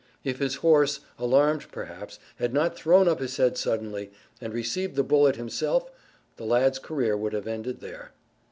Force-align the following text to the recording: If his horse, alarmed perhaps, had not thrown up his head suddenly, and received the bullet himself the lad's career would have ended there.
If 0.23 0.39
his 0.39 0.55
horse, 0.65 1.01
alarmed 1.19 1.67
perhaps, 1.71 2.17
had 2.37 2.55
not 2.55 2.75
thrown 2.75 3.07
up 3.07 3.19
his 3.19 3.37
head 3.37 3.55
suddenly, 3.55 4.09
and 4.41 4.51
received 4.51 4.95
the 4.95 5.03
bullet 5.03 5.35
himself 5.35 5.91
the 6.37 6.43
lad's 6.43 6.79
career 6.79 7.15
would 7.15 7.33
have 7.33 7.45
ended 7.45 7.81
there. 7.81 8.11